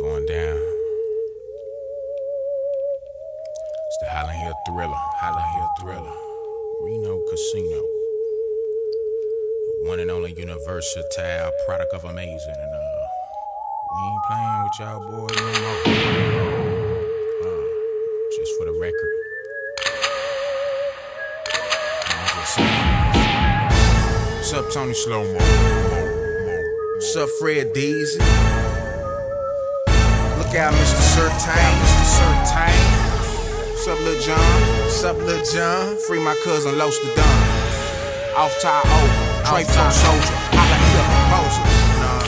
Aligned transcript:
going 0.00 0.24
down. 0.24 0.56
It's 3.86 3.98
the 4.00 4.08
Highland 4.08 4.38
Hill 4.38 4.54
Thriller, 4.66 4.96
Highland 4.96 5.44
Hill 5.54 5.68
Thriller, 5.78 6.16
Reno 6.80 7.22
Casino. 7.28 7.82
The 9.66 9.88
one 9.88 10.00
and 10.00 10.10
only 10.10 10.32
universal 10.32 11.02
product 11.66 11.92
of 11.92 12.04
amazing. 12.04 12.54
And 12.54 12.74
uh, 12.74 13.06
we 13.92 14.00
ain't 14.08 14.24
playing 14.24 14.62
with 14.62 14.78
y'all 14.80 15.00
boys 15.00 15.36
no 15.36 15.52
more. 15.60 15.80
Uh, 17.44 17.64
just 18.36 18.52
for 18.56 18.64
the 18.64 18.72
record. 18.80 19.16
What's 24.38 24.52
up, 24.54 24.72
Tony 24.72 24.92
Slowmo? 24.92 25.40
What's 26.94 27.16
up, 27.16 27.28
Fred 27.38 27.74
Deezy? 27.74 28.69
Out, 30.50 30.74
Mr. 30.74 30.98
Certain, 31.14 31.30
Mr. 31.78 32.04
Certain. 32.10 32.74
What's 33.70 33.86
up, 33.86 34.00
Lil 34.02 34.18
John? 34.18 34.42
What's 34.82 35.04
up, 35.06 35.16
Lil 35.22 35.38
John? 35.46 35.94
Free 36.10 36.18
my 36.18 36.34
cousin 36.42 36.74
Los 36.76 36.98
the 36.98 37.06
Don. 37.14 37.38
Off 38.34 38.50
tie 38.58 38.82
O, 38.82 38.98
Trey 39.46 39.62
Pro 39.62 39.86
Soldier, 39.94 40.34
Holla 40.50 40.74
Hill 40.90 41.06
Composer. 41.06 41.62
Nah. 42.02 42.26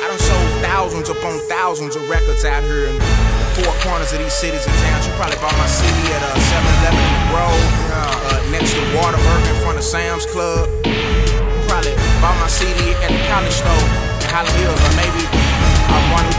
I 0.00 0.04
done 0.08 0.16
sold 0.16 0.48
thousands 0.64 1.12
upon 1.12 1.36
thousands 1.44 1.92
of 1.92 2.08
records 2.08 2.48
out 2.48 2.64
here 2.64 2.88
in 2.88 2.96
the 2.96 3.04
four 3.52 3.68
corners 3.84 4.16
of 4.16 4.18
these 4.24 4.32
cities 4.32 4.64
and 4.64 4.72
towns. 4.88 5.04
You 5.04 5.12
probably 5.20 5.36
bought 5.36 5.52
my 5.60 5.68
CD 5.68 5.92
at 6.16 6.24
uh, 6.24 6.40
7 6.40 6.64
Eleven 6.80 7.04
in 7.04 7.12
the 7.20 7.24
Grove, 7.36 7.68
uh, 7.92 8.40
next 8.48 8.72
to 8.72 8.82
Waterburg 8.96 9.44
in 9.44 9.56
front 9.60 9.76
of 9.76 9.84
Sam's 9.84 10.24
Club. 10.24 10.72
You 10.88 11.60
probably 11.68 11.92
bought 12.24 12.40
my 12.40 12.48
CD 12.48 12.96
at 13.04 13.12
the 13.12 13.20
college 13.28 13.52
store 13.52 13.84
in 14.24 14.28
Holly 14.32 14.56
Hills, 14.56 14.80
or 14.80 14.92
maybe 14.96 15.20
I 15.92 16.00
Martin 16.08 16.35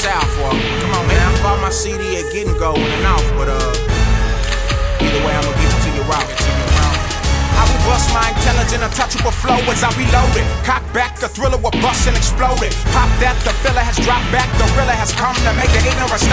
South. 0.00 0.32
Or 0.40 0.48
come 0.80 0.92
on, 0.96 1.04
man, 1.04 1.20
I 1.20 1.42
bought 1.44 1.60
my 1.60 1.68
CD 1.68 2.16
at 2.16 2.32
Getting 2.32 2.56
Go 2.56 2.72
in 2.72 2.88
the 2.88 3.00
North, 3.04 3.28
but 3.36 3.52
uh, 3.52 3.60
either 5.04 5.20
way, 5.20 5.32
I'ma 5.36 5.52
give 5.60 5.68
it 5.68 5.80
to 5.84 5.90
you. 5.92 6.00
Give 6.00 6.24
it 6.24 6.40
to 6.40 6.50
you. 6.56 6.70
I 7.60 7.68
will 7.68 7.84
bust 7.84 8.08
my 8.16 8.24
intelligent, 8.32 8.80
untouchable 8.80 9.36
flow 9.36 9.60
as 9.68 9.84
I 9.84 9.92
reload 10.00 10.32
it. 10.40 10.48
Cock 10.64 10.80
back, 10.96 11.20
the 11.20 11.28
thriller 11.28 11.60
will 11.60 11.76
bust 11.84 12.08
and 12.08 12.16
explode 12.16 12.64
it. 12.64 12.72
Pop 12.96 13.12
that, 13.20 13.36
the 13.44 13.52
filler 13.60 13.84
has 13.84 14.00
dropped 14.00 14.24
back. 14.32 14.48
The 14.56 14.64
thriller 14.72 14.96
has 14.96 15.12
come 15.12 15.36
to 15.36 15.52
make 15.60 15.68
the 15.76 15.84
ignorant 15.84 16.24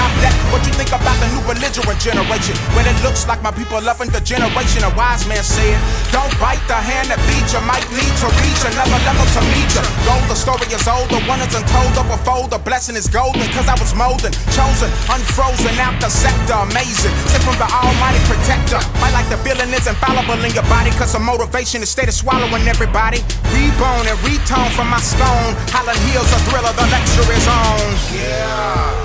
belligerent 1.78 2.02
generation? 2.02 2.56
When 2.74 2.86
it 2.90 2.98
looks 3.04 3.28
like 3.28 3.42
my 3.42 3.52
people 3.52 3.82
loving 3.82 4.10
the 4.10 4.22
generation, 4.22 4.82
a 4.84 4.92
wise 4.98 5.28
man 5.28 5.44
said, 5.44 5.78
Don't 6.12 6.34
bite 6.42 6.62
the 6.66 6.78
hand 6.78 7.10
that 7.14 7.22
feeds 7.30 7.54
you. 7.54 7.62
Might 7.70 7.86
need 7.94 8.14
to 8.22 8.28
reach 8.42 8.62
another 8.66 8.98
level 9.06 9.26
to 9.38 9.42
meet 9.54 9.70
you. 9.70 9.84
Gold, 10.06 10.26
the 10.26 10.38
story 10.38 10.66
is 10.74 10.86
old, 10.90 11.10
the 11.10 11.22
one 11.30 11.42
is 11.42 11.54
untold 11.54 11.94
of 11.98 12.10
a 12.10 12.18
fold. 12.26 12.50
The 12.52 12.58
blessing 12.58 12.96
is 12.96 13.08
golden, 13.08 13.46
cause 13.54 13.70
I 13.70 13.78
was 13.78 13.94
molding, 13.94 14.34
chosen, 14.58 14.90
unfrozen 15.10 15.78
out 15.78 15.98
the 16.02 16.10
sector. 16.10 16.58
Amazing, 16.74 17.14
sent 17.30 17.44
from 17.46 17.58
the 17.62 17.70
almighty 17.70 18.22
protector. 18.26 18.82
Might 18.98 19.14
like 19.14 19.30
the 19.30 19.38
feeling 19.46 19.70
is 19.74 19.86
infallible 19.86 20.42
in 20.42 20.54
your 20.54 20.68
body, 20.72 20.90
cause 20.98 21.14
the 21.14 21.22
motivation 21.22 21.84
is 21.84 21.94
of 21.94 22.14
swallowing 22.14 22.66
everybody. 22.66 23.22
Reborn 23.54 24.06
and 24.10 24.20
retone 24.26 24.72
from 24.74 24.90
my 24.90 25.02
stone. 25.02 25.54
Holland 25.70 26.00
Hills, 26.10 26.30
a 26.34 26.40
thriller, 26.50 26.74
the 26.74 26.88
lecture 26.90 27.28
is 27.34 27.46
on. 27.48 27.86
Yeah. 28.14 28.97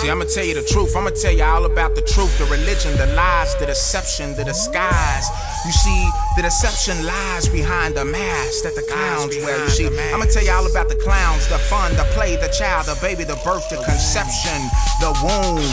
See, 0.00 0.10
I'ma 0.10 0.26
tell 0.26 0.44
you 0.44 0.54
the 0.54 0.62
truth. 0.62 0.94
I'ma 0.94 1.10
tell 1.10 1.32
you 1.32 1.42
all 1.42 1.64
about 1.64 1.96
the 1.96 2.02
truth, 2.02 2.38
the 2.38 2.44
religion, 2.44 2.96
the 2.96 3.06
lies, 3.14 3.56
the 3.56 3.66
deception, 3.66 4.36
the 4.36 4.44
disguise. 4.44 5.26
You 5.66 5.72
see, 5.72 6.08
the 6.36 6.42
deception 6.42 7.04
lies 7.04 7.48
behind 7.48 7.96
the 7.96 8.04
mask 8.04 8.62
that 8.62 8.76
the 8.76 8.82
clowns 8.82 9.34
wear. 9.38 9.58
You 9.58 9.70
see, 9.70 9.86
I'ma 9.86 10.26
tell 10.26 10.44
you 10.44 10.52
all 10.52 10.70
about 10.70 10.88
the 10.88 10.94
clowns, 10.94 11.48
the 11.48 11.58
fun, 11.58 11.96
the 11.96 12.04
play, 12.14 12.36
the 12.36 12.46
child, 12.46 12.86
the 12.86 12.96
baby, 13.02 13.24
the 13.24 13.40
birth, 13.44 13.68
the 13.70 13.82
conception, 13.82 14.62
the 15.00 15.10
womb, 15.18 15.66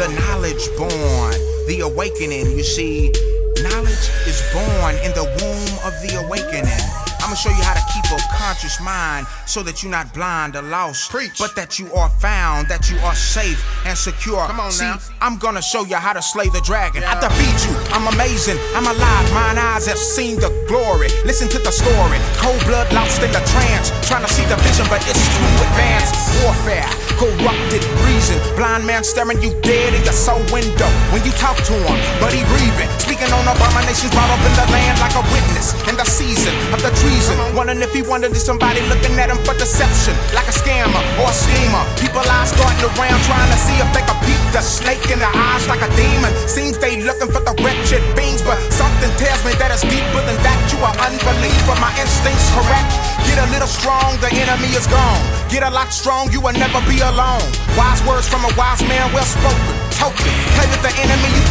the 0.00 0.08
knowledge 0.24 0.64
born, 0.78 1.36
the 1.68 1.80
awakening. 1.84 2.56
You 2.56 2.64
see, 2.64 3.12
knowledge 3.60 4.08
is 4.24 4.40
born 4.56 4.96
in 5.04 5.12
the 5.12 5.28
womb 5.36 5.74
of 5.84 5.92
the 6.00 6.24
awakening. 6.24 7.05
I'ma 7.26 7.34
show 7.34 7.50
you 7.50 7.62
how 7.66 7.74
to 7.74 7.82
keep 7.92 8.04
a 8.14 8.22
conscious 8.38 8.80
mind 8.80 9.26
so 9.46 9.60
that 9.64 9.82
you're 9.82 9.90
not 9.90 10.14
blind 10.14 10.54
or 10.54 10.62
lost, 10.62 11.10
Preach. 11.10 11.40
but 11.40 11.56
that 11.56 11.76
you 11.76 11.92
are 11.92 12.08
found, 12.22 12.68
that 12.68 12.88
you 12.88 12.96
are 13.02 13.16
safe 13.16 13.58
and 13.84 13.98
secure. 13.98 14.46
Come 14.46 14.60
on 14.60 14.70
See, 14.70 14.84
now. 14.84 14.98
I'm 15.20 15.36
gonna 15.36 15.60
show 15.60 15.82
you 15.84 15.96
how 15.96 16.12
to 16.12 16.22
slay 16.22 16.48
the 16.48 16.60
dragon. 16.60 17.02
I 17.02 17.14
Yeah. 17.18 17.26
defeat 17.26 17.58
you. 17.66 17.74
I'm 17.90 18.06
amazing. 18.14 18.58
I'm 18.76 18.86
alive. 18.86 19.32
Mine 19.34 19.58
eyes 19.58 19.86
have 19.86 19.98
seen 19.98 20.38
the 20.38 20.50
glory. 20.68 21.08
Listen 21.24 21.48
to 21.48 21.58
the 21.58 21.72
story. 21.72 22.20
Cold 22.38 22.62
blood 22.64 22.92
lost 22.92 23.20
in 23.20 23.32
the 23.32 23.40
trance. 23.52 23.90
Trying 24.06 24.24
to 24.24 24.32
see 24.32 24.44
the 24.44 24.56
vision, 24.62 24.86
but 24.88 25.02
it's 25.10 25.18
too 25.34 25.50
advanced. 25.66 26.14
Warfare, 26.44 26.86
corrupted 27.16 27.82
reason. 28.04 28.36
Blind 28.56 28.86
man 28.86 29.02
staring 29.04 29.40
you 29.42 29.52
dead 29.60 29.92
in 29.96 30.02
your 30.04 30.16
soul 30.16 30.40
window. 30.52 30.88
When 31.12 31.24
you 31.24 31.32
talk 31.36 31.56
to 31.68 31.74
him, 31.74 31.98
but 32.20 32.32
he 32.32 32.44
breathing. 32.52 32.88
Speaking 33.00 33.28
on 33.32 33.44
abominations 33.48 34.12
brought 34.12 34.30
up 34.30 34.40
in 34.44 34.54
the 34.54 34.66
land 34.72 35.00
like 35.00 35.16
a 35.16 35.24
witness 35.32 35.74
in 35.88 35.96
the 35.96 36.06
season 36.06 36.54
of 36.70 36.80
the 36.84 36.92
treason. 37.02 37.34
Wondering 37.56 37.82
if 37.82 37.92
he 37.92 38.06
if 38.06 38.38
somebody 38.38 38.80
looking 38.86 39.18
at 39.18 39.28
him 39.28 39.40
for 39.42 39.56
deception, 39.58 40.14
like 40.30 40.46
a 40.46 40.54
scammer 40.54 41.02
or 41.18 41.26
a 41.26 41.34
schemer. 41.34 41.82
People 41.98 42.22
eyes 42.22 42.54
starting 42.54 42.86
around 42.94 43.18
trying 43.26 43.50
to 43.50 43.58
see 43.58 43.74
if 43.82 43.88
they 43.90 44.04
can 44.06 44.14
peep 44.22 44.38
the 44.54 44.62
snake 44.62 45.02
in 45.10 45.18
the 45.18 45.26
eyes 45.26 45.66
like 45.66 45.82
a 45.82 45.90
demon. 45.98 46.30
Seems 46.46 46.78
they 46.78 47.02
looking 47.02 47.32
for 47.32 47.42
the 47.42 47.50
wretched 47.66 48.04
beings, 48.14 48.46
but 48.46 48.54
something 48.70 49.10
tells 49.18 49.42
me 49.42 49.52
that 49.58 49.74
it's 49.74 49.82
deeper 49.82 50.22
than 50.22 50.38
that. 50.46 50.58
You 50.70 50.78
are 50.86 50.94
unbeliever, 51.02 51.65
my 51.86 51.94
instincts 52.02 52.50
correct. 52.50 52.90
Get 53.30 53.38
a 53.38 53.46
little 53.54 53.70
strong, 53.70 54.18
the 54.18 54.30
enemy 54.34 54.74
is 54.74 54.90
gone. 54.90 55.22
Get 55.46 55.62
a 55.62 55.70
lot 55.70 55.94
strong, 55.94 56.32
you 56.34 56.42
will 56.42 56.58
never 56.58 56.82
be 56.90 56.98
alone. 56.98 57.46
Wise 57.78 58.02
words 58.02 58.26
from 58.26 58.42
a 58.42 58.50
wise 58.58 58.82
man, 58.90 59.06
well 59.14 59.22
spoken. 59.22 59.74
Token, 59.94 60.34
play 60.58 60.66
with 60.66 60.82
the 60.82 60.90
enemy, 60.98 61.28
you 61.30 61.42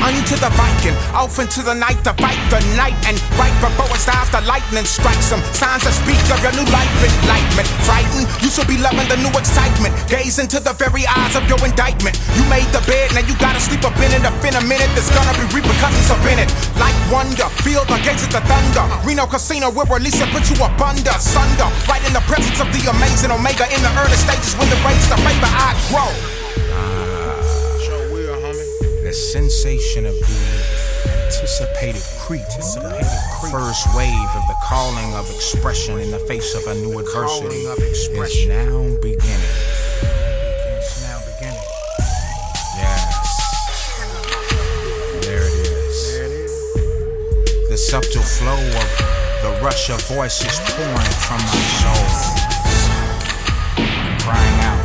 Unto 0.00 0.34
the 0.40 0.50
Viking, 0.56 0.96
off 1.12 1.38
into 1.38 1.60
the 1.60 1.74
night 1.74 2.00
to 2.02 2.12
fight 2.16 2.40
the 2.48 2.60
night, 2.74 2.96
and 3.04 3.20
right 3.36 3.52
before 3.60 3.90
his 3.92 4.08
eyes, 4.08 4.30
the 4.32 4.40
lightning 4.48 4.88
strikes 4.88 5.28
him. 5.28 5.40
Signs 5.52 5.84
that 5.84 5.92
speak 5.92 6.18
of 6.32 6.40
your 6.40 6.54
new 6.56 6.66
life 6.72 6.88
enlightenment. 7.02 7.68
Frightened, 7.84 8.26
you 8.40 8.48
should 8.48 8.66
be 8.66 8.80
loving 8.80 9.04
the 9.12 9.20
new 9.20 9.32
excitement. 9.36 9.92
Gaze 10.08 10.40
into 10.40 10.58
the 10.58 10.72
very 10.74 11.04
eyes 11.04 11.36
of 11.36 11.44
your 11.44 11.60
indictment. 11.60 12.16
You 12.34 12.42
made 12.48 12.66
the 12.72 12.80
bed, 12.88 13.12
now 13.12 13.22
you 13.22 13.36
gotta 13.36 13.60
sleep 13.60 13.84
up 13.84 13.96
in 14.00 14.10
it. 14.10 14.24
Up 14.24 14.36
in 14.40 14.56
a 14.56 14.64
minute, 14.64 14.88
there's 14.96 15.12
gonna 15.12 15.36
be 15.36 15.46
repercussions 15.52 16.08
up 16.08 16.24
in 16.24 16.40
it. 16.40 16.48
Like 16.80 16.96
wonder, 17.12 17.46
feel 17.60 17.84
the 17.84 18.00
gates 18.00 18.24
of 18.24 18.32
the 18.32 18.42
thunder. 18.48 18.84
Reno 19.04 19.28
Casino 19.28 19.68
will 19.68 19.86
release 19.92 20.18
and 20.18 20.30
put 20.32 20.48
you 20.48 20.56
up 20.64 20.78
under, 20.80 21.14
sunder. 21.20 21.68
Right 21.84 22.02
in 22.08 22.16
the 22.16 22.24
presence 22.24 22.58
of 22.58 22.68
the 22.72 22.80
amazing 22.88 23.30
Omega 23.30 23.68
in 23.68 23.80
the 23.84 23.92
early 24.00 24.16
stages 24.16 24.56
when 24.56 24.68
the 24.72 24.78
race 24.82 25.04
the 25.12 25.18
favor 25.20 25.52
I 25.52 25.76
grow. 25.92 26.31
Sure 29.12 29.42
will, 29.42 29.48
homie. 29.48 29.52
the 29.52 29.52
sensation 29.52 30.06
of 30.06 30.14
the 30.14 30.24
anticipated 31.26 32.02
creep, 32.18 32.40
anticipated 32.42 33.04
first 33.50 33.86
wave 33.94 34.30
of 34.34 34.42
the 34.48 34.54
calling 34.64 35.14
of 35.14 35.28
expression 35.30 35.98
in 36.00 36.10
the 36.10 36.18
face 36.20 36.54
of 36.54 36.66
a 36.66 36.74
new 36.76 36.98
adversity 36.98 37.66
of 37.66 37.78
is 37.78 38.08
now 38.48 38.96
beginning. 39.02 39.56
It's 40.78 41.02
now 41.02 41.20
beginning. 41.26 41.68
Yes, 42.78 43.28
there 45.20 45.42
it 45.42 45.52
is. 45.52 46.12
There 46.12 46.24
it 46.24 46.32
is. 46.32 47.68
The 47.68 47.76
subtle 47.76 48.22
flow 48.22 48.56
of 48.56 48.90
the 49.42 49.52
rush 49.62 49.90
of 49.90 50.00
voices 50.08 50.58
pouring 50.70 51.12
from 51.26 51.38
my 51.38 51.60
soul, 51.82 52.08
crying 54.20 54.60
out, 54.60 54.81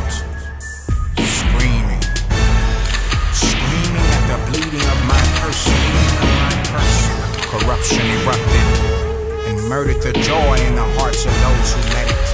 murdered 9.78 10.02
the 10.02 10.12
joy 10.26 10.56
in 10.66 10.74
the 10.74 10.88
hearts 10.98 11.22
of 11.22 11.30
those 11.38 11.70
who 11.70 11.80
let 11.94 12.10
it. 12.10 12.26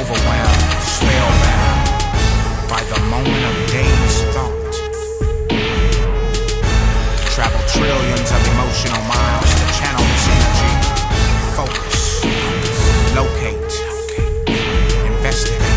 Overwhelmed, 0.00 0.80
spellbound 0.80 1.84
by 2.72 2.80
the 2.88 2.96
moment 3.12 3.42
of 3.44 3.54
day's 3.68 4.16
thought. 4.32 4.72
Travel 7.36 7.60
trillions 7.68 8.32
of 8.32 8.40
emotional 8.48 9.02
miles 9.04 9.50
to 9.60 9.64
channel 9.76 10.00
this 10.08 10.24
energy. 10.32 10.72
Focus, 11.52 12.24
locate, 13.12 13.72
investigate. 15.04 15.68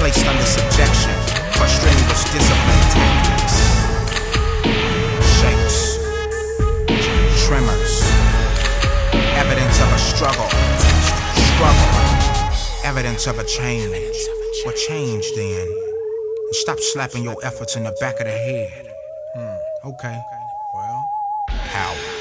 Placed 0.00 0.24
under 0.24 0.48
subjection 0.48 1.12
for 1.52 1.68
strenuous 1.68 2.24
discipline 2.32 2.69
evidence 12.90 13.28
of 13.28 13.38
a 13.38 13.44
change. 13.44 14.16
What 14.64 14.74
changed 14.74 15.36
then? 15.36 15.68
And 16.46 16.54
stop 16.56 16.80
slapping 16.80 17.22
your 17.22 17.36
efforts 17.44 17.76
in 17.76 17.84
the 17.84 17.96
back 18.00 18.18
of 18.18 18.26
the 18.26 18.32
head. 18.32 18.92
Hmm, 19.36 19.88
okay. 19.90 20.20
Well, 20.74 21.08
power. 21.48 22.20